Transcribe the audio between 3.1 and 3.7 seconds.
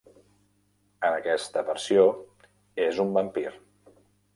vampir.